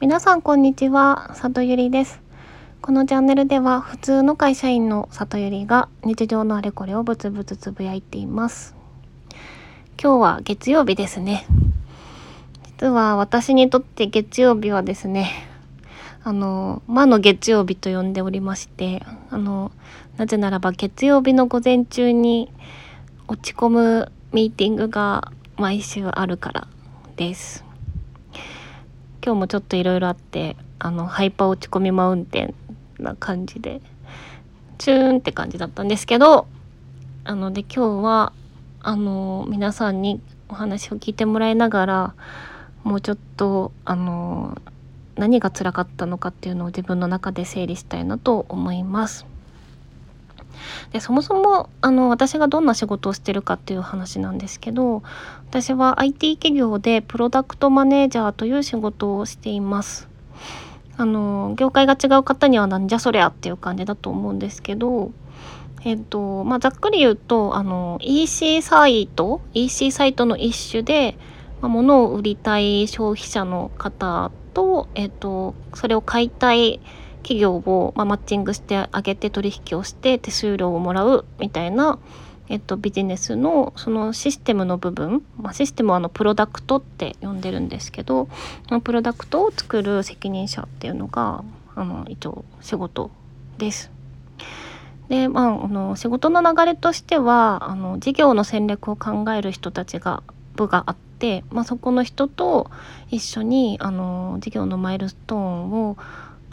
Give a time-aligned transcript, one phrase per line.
[0.00, 2.20] 皆さんこんにちは、里ゆりです。
[2.80, 8.76] このチャンネルでは普通の会社員の里ゆりが日常のあれこれをブツブツつぶやいています。
[10.00, 11.46] 今日は月曜日ですね。
[12.78, 15.32] 実は私にとって月曜日はですね、
[16.22, 19.72] あの、魔の月曜日と呼んでおりまして、あの、
[20.16, 22.52] なぜならば月曜日の午前中に
[23.26, 26.68] 落ち込むミーティングが毎週あるから
[27.16, 27.67] です。
[29.28, 32.54] 今日もちょっといろいろあってあのハイパー落ち込みマウンテン
[32.98, 33.82] な感じで
[34.78, 36.46] チューンって感じだったんですけど
[37.24, 38.32] あので今日は
[38.80, 42.14] あの皆さんにお話を聞いてもらいながら
[42.84, 44.56] もうちょっとあの
[45.16, 49.26] 何が辛かったのかっていうのを自分の中で整理したいなと思います。
[50.92, 55.02] でそもそもあの私がどんな仕事をしてるかっていう話なんですけど
[55.48, 60.08] 私は IT 企業でプロダクトマネージャーという仕事をしています。
[61.00, 65.12] あの業界が違う方にはなんじゃそりゃっていう感じだと思うんですけど、
[65.84, 71.16] えっとまあ、ざっくり言うとあの EC サイト EC サイトの一種で、
[71.60, 76.80] まあ、物を売りたい消費者の方と、えっと、それを買いたい
[77.22, 81.98] 企業を、まあ、マッチングしてあげて取引をして手数料をもらうみたいな、
[82.48, 88.28] えっと、ビジネスのそのシステムの部分、まあ、システムはあのプロダクトって呼んでるんですけど
[88.68, 91.44] そのプロダクトを作る責任者っていうのが
[91.74, 93.10] あの一応仕事
[93.58, 93.90] です。
[95.08, 100.22] でまあ、あの仕事の流れとしてはあの事業の戦略を考える人たちが
[100.54, 102.70] 部があって、まあ、そこの人と
[103.10, 105.96] 一緒にあの事業のマイルストーンを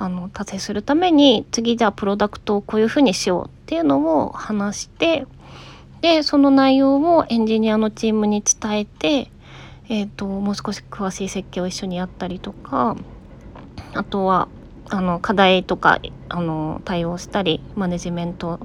[0.00, 5.26] あの達成するために次じゃあプロダクトをこういうふうにしようっていうのを話して
[6.00, 9.30] でその内容をエンジニアのチームに伝えて、
[9.90, 12.96] えー、ともう少し詳しい設計を一緒にやったりとか
[13.92, 14.48] あとは
[14.88, 18.58] あの課題とかあの対応したりマネジメント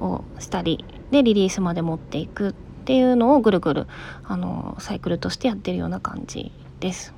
[0.00, 3.86] をしたりでリリースまで持っていくっていうのをぐるぐる
[4.24, 7.12] あのサイクルとしてやってるような感じです。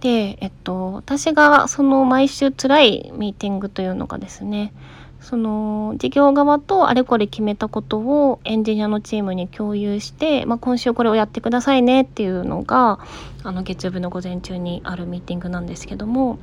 [0.00, 4.72] で、えっと、私がその毎週辛いミーティングというのがですね
[5.20, 13.00] その事業側とあれこれ決めたことをエンジニアのチームに共有して、まあ、今週これをやってくださいねっていうのが
[13.42, 16.38] あの月曜日の午前中にあるミーティングなんですけども、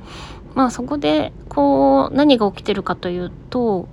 [0.54, 3.88] まあ、そこでこう何が起きてるかというと、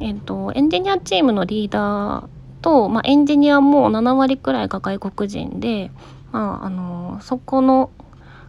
[0.00, 2.28] えっと、エンジニアチームのリーダー
[2.60, 5.90] と、まあ、エンジニアも7割くらいが外国人で、
[6.30, 7.90] まあ、あのそこの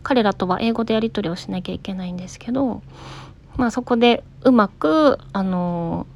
[0.03, 2.81] 彼らとは英語でやり取りをしなきゃいけないんですけど、
[3.57, 6.07] まあ、そこでうまくあの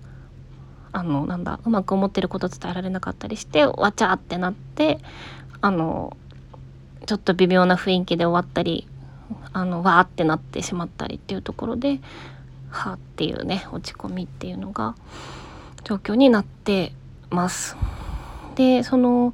[0.91, 4.99] あのなんだうまく思ってること伝えられなかったりしてわちゃってなって
[5.61, 6.15] あの
[7.05, 8.87] ちょっと微妙な雰囲気で終わったり
[9.51, 11.99] あのわーってなってしまったりっていうところで
[12.69, 14.95] はあっていうね落ち込みっていうのが
[15.83, 16.93] 状況になって
[17.29, 17.75] ます。
[18.55, 19.33] でその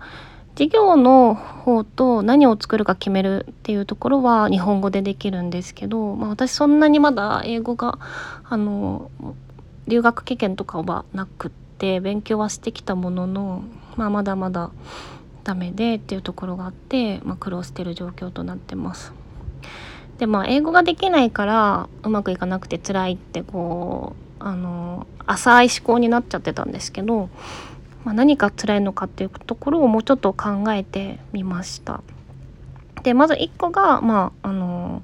[0.62, 7.98] 事業の方と何を作るか決めるっていうところは日本語でできるんですけど、まあ、私そんなにまだ英語が
[8.44, 9.10] あの
[9.88, 13.64] 留学経験とかはなくって勉強はしてきたものの、
[13.96, 14.70] まあ、まだまだ
[15.44, 19.14] ダメでっていうところがあって、まあ、苦労してる状況となってます。
[20.20, 27.30] でまあ英語ができないからうまくいかなくて辛いってこうあの浅い思考になっちゃってたんですけど
[28.04, 32.02] まあ、何が辛いのかっていうところをもうちょっと考えてみました。
[33.04, 35.04] でまず1個がまああの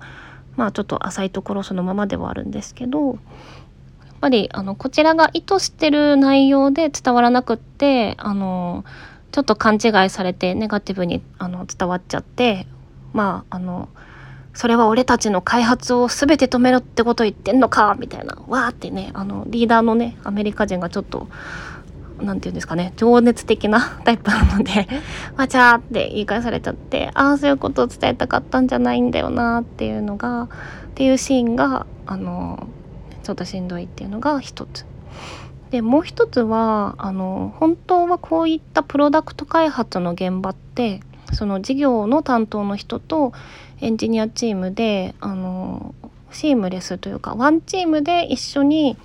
[0.55, 3.17] まあちょっと浅いところそのままではあるんですけどやっ
[4.21, 8.83] ぱりあのこちらが意図してる内容で伝わらなくってあの
[9.31, 12.67] ちょっと勘違いされてネガティブにあの伝わっちゃって
[13.13, 13.89] まああの
[14.53, 21.27] それは俺たちの開発を全て止めろってこと言ってんのかみたいなわーってねあのリーダーのねアメリカ人がちょっと
[22.21, 24.87] なんていうんですかね情熱的な タイプなので
[25.37, 30.47] わちゃーって言い返されちゃってああそういうことを伝えたかったんじゃないんだよなっていうのがっ
[30.95, 32.67] ていうシーンがあの
[33.23, 34.85] ちょっとしんどいっていうのが一つ。
[35.69, 41.01] でもう一つはあの本当はこういったプロダクト開発の現場って
[41.33, 43.33] その事業の担当の人と
[43.81, 45.93] エンジニアチームであの
[46.31, 48.97] シームレスというかワンチームで一緒に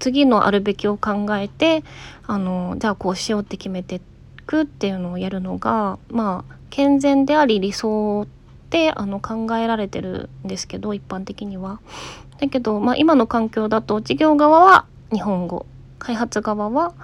[0.00, 1.84] 次のあるべきを考えて
[2.26, 4.00] あのじゃあこうしようって決めて
[4.46, 8.26] くっていうのをやるのがまあ健全であり理想っ
[8.70, 11.80] てあの考えられてるんですけど一般的には。
[12.40, 15.66] だけど、まあ、今の環境だと事業側は日本語
[15.98, 16.94] 開発側は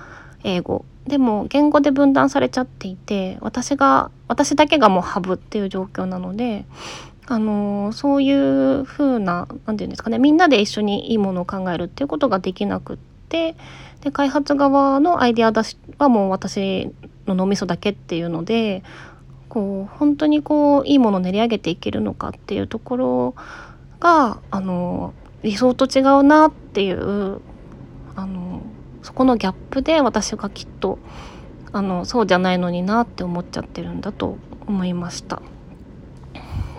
[0.45, 6.65] 英語でも言語で分断されちゃっていて私が私だけがもうハブっていう状況なので
[7.29, 12.97] あのそういう風な何て言うんですかねみんなで一緒にいいものを考えるっていうことができなくっ
[13.29, 13.57] て
[14.03, 16.93] で開発側のアイデア出しはもう私
[17.27, 18.85] の脳みそだけっていうので
[19.49, 23.35] こう本当にこういいものを練り上げていけるのかっていうところ
[23.99, 25.13] があの
[25.43, 27.41] 理想と違うなっていう
[28.15, 28.63] あの
[29.03, 30.99] そこのギャップで私がきっと
[31.73, 35.43] あのそうじゃないのになって思っちゃってるんだと思いました。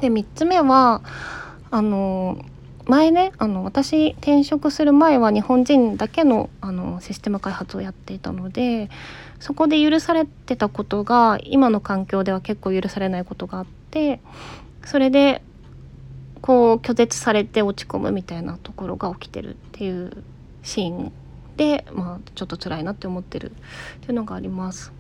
[0.02, 1.02] で3つ目は
[1.72, 2.44] あの
[2.86, 8.90] 前ねあの私転職する前は日本人だけのあのシステム開発をやっていたので
[9.40, 14.22] そこで許されてたことが今の環境では結構許されないことがあって
[14.86, 15.42] それで
[16.42, 20.24] こう拒絶されて落ち込むみたいなところが起きてるっていう
[20.64, 21.12] シーン
[21.58, 23.54] で、まあ、ちょっと辛いなって思ってるっ
[24.02, 24.94] ていうのがあります。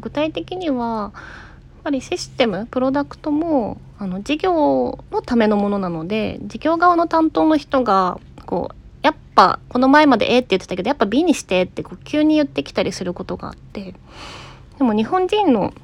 [0.00, 1.12] 具体的には
[1.82, 13.94] ぱりシステムプロダクトもあの事業のためのものなので事業側の担当の人がこうやっぱこの前まで A って言ってたけどやっぱ B にしてってこう急に言ってきたりすることがあって
[14.78, 15.74] でも日本人の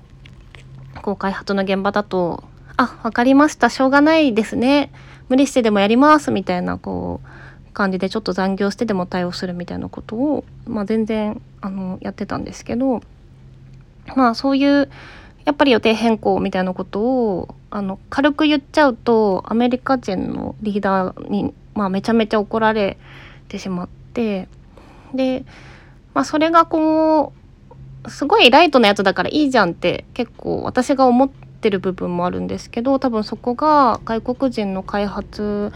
[1.03, 2.45] こう開発の現場だと
[2.77, 4.93] 「あ分かりましたしょうがないですね。
[5.29, 7.21] 無理してでもやります」みたいなこ
[7.69, 13.03] う感じでちょっと残業してでも対応するみたいなことを、まあ、全然あのやってたんですけど
[14.17, 14.89] まあそういう
[15.49, 22.99] やっぱり予定変更みたいなことをあの軽く言っちゃうとアメリカ人のリーダーに、まあ、めちゃめちゃ怒られ
[23.49, 24.47] てしまって
[25.15, 25.47] で、
[26.13, 27.33] まあ、それがこ
[28.05, 35.73] うすごいライトなやつだからいいじゃんって結構私が思ってる部分もあるんですけど多分そこが外国人の開発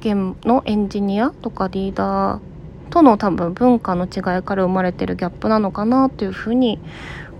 [0.00, 2.40] 現のエンジニアとかリーダー
[2.90, 6.80] との多分文化の違いから生まれてるギャップなのかなというふうに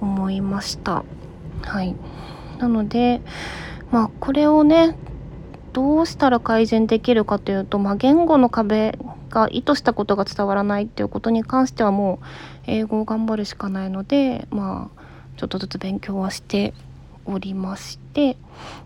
[0.00, 1.04] 思いました。
[1.66, 1.94] はい
[2.58, 3.20] なので
[3.90, 4.96] まあこれをね
[5.72, 8.98] どうしたら改善できるかというと、まあ、言語の壁
[9.28, 12.26] が意図したことが伝わらないっていうことに関してはもう
[12.66, 15.02] 英語を頑張るしかないのでまあ
[15.36, 16.72] ちょっとずつ勉強はして
[17.26, 18.38] おりまして、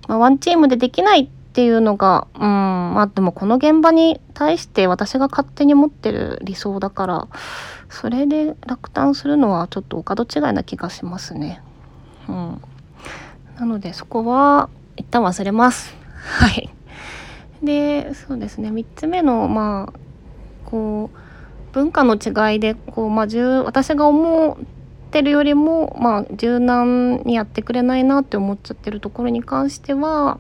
[0.08, 7.28] まあ、ワンチームでできないっていうのがうんまあでもこの現場に対して私が勝手に持ってる理想だから
[7.88, 11.62] それで落胆するのはちょっとお門違いな気がしますね。
[12.28, 12.62] うん、
[13.60, 15.94] なのでそこは一旦忘れます。
[16.16, 16.70] はい。
[17.62, 19.98] でそうですね3つ目のまあ
[20.64, 21.18] こう
[21.72, 30.38] 文化の違いでこう、まあ、私が思ってるよりも、まあ、柔軟にやってくれないなって思っちゃってるところに関しては、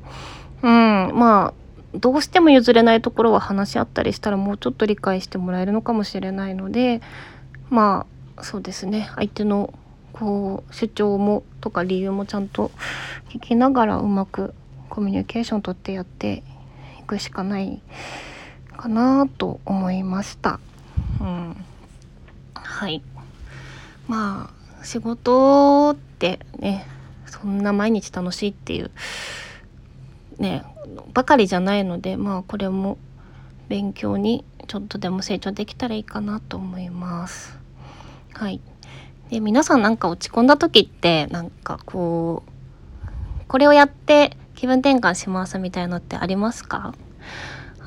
[0.62, 0.70] うん、
[1.14, 1.54] まあ
[1.98, 7.02] どうしても譲れないところは話し合ったりしたらもうちょっと理解してもらえるのかもしれないので
[7.68, 8.06] ま
[8.36, 9.74] あそうですね相手の
[10.20, 12.70] こう主張もとか理由もちゃんと
[13.30, 14.52] 聞きながらうまく
[14.90, 16.42] コミュニケーションとってやって
[17.00, 17.80] いくしかない
[18.76, 20.60] かなと思いました。
[21.22, 21.56] うん、
[22.54, 23.02] はい
[24.08, 24.50] ま
[24.80, 26.86] あ仕事ってね
[27.24, 28.90] そんな毎日楽しいっていう
[30.38, 30.64] ね
[31.14, 32.98] ばかりじゃないのでまあこれも
[33.68, 37.58] 勉強にちょっとでも成長できたらいいかなと思います。
[38.34, 38.60] はい
[39.30, 42.50] で皆さんなんか落ち込んだ時ってなんかこう
[43.46, 46.94] これをやって気分転換しますみたいのってありますか？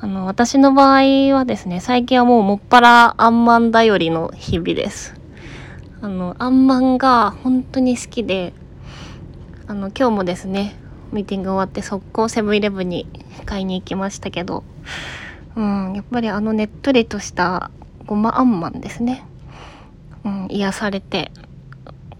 [0.00, 5.14] あの私の場合はですね最近はもうもっぱらあんまん頼りの日々です。
[6.00, 8.52] あのあんまんが本当に好きで
[9.66, 10.76] あの今日もですね
[11.12, 13.06] ミーティング終わって速攻セブンイレブンに
[13.46, 14.64] 買いに行きましたけど
[15.56, 17.70] うんやっぱりあのねっとりとした
[18.04, 19.24] ごまあんまんですね。
[20.24, 21.30] うん、癒されて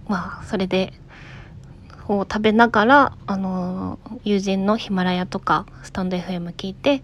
[0.08, 0.92] まあそれで
[2.08, 7.02] を食べながらあの友人のヒマラヤとかスタンド FM 聞いて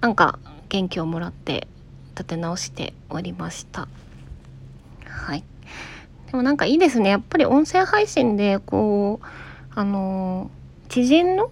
[0.00, 0.38] なんか
[0.68, 1.66] 元気をもらって
[2.10, 3.88] 立て直しておりました。
[5.04, 5.44] はい。
[6.30, 7.10] でもなんかいいですね。
[7.10, 9.26] やっぱり音声配信でこう
[9.74, 10.50] あの
[10.88, 11.50] 知人の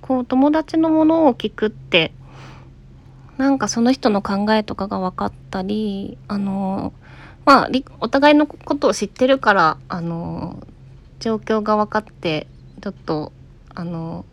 [0.00, 2.12] こう友達のものを聞くって
[3.36, 6.92] なんかその人の考えとかが分かったりあの
[7.44, 7.70] まあ
[8.00, 10.66] お互いのことを知ってるからあの
[11.18, 12.46] 状況が分かって
[12.80, 13.32] ちょっと
[13.74, 14.24] あの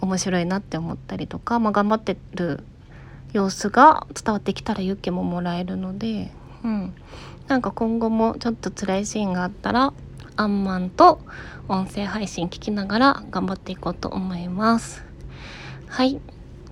[0.00, 2.62] 面白いなって思ったりとか、まあ、頑張ってる
[3.32, 6.30] 様子が伝わってきたら勇気ももらえるので、
[6.62, 6.94] うん、
[7.48, 9.92] なんか今後もちょっと辛いシーンがあったら
[10.36, 11.20] あんまんと
[11.68, 15.04] 音声配信聞きながら頑張っていこうと思います。
[15.88, 16.20] はい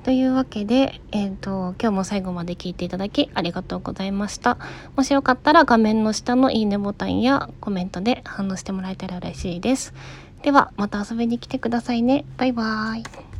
[0.05, 4.59] というわけで、えーと、今日も最後まで聞いていただきありがとうございました。
[4.97, 9.95] もしよかったら画面の下のいいねボタンやコメントで反応してもらえたら嬉しいです。
[10.43, 12.27] ではまた遊びに来てくださいね。
[12.37, 13.34] バイバーイ。